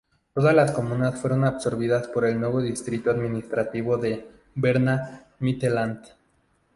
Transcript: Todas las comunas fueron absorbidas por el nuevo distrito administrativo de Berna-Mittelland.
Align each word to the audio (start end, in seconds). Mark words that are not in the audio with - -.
Todas 0.33 0.55
las 0.55 0.71
comunas 0.71 1.21
fueron 1.21 1.43
absorbidas 1.43 2.07
por 2.07 2.25
el 2.25 2.39
nuevo 2.39 2.59
distrito 2.59 3.11
administrativo 3.11 3.97
de 3.97 4.27
Berna-Mittelland. 4.55 6.01